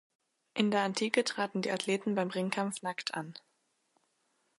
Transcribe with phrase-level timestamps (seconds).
[0.55, 3.35] In der Antike traten die Athleten beim Ringkampf nackt an.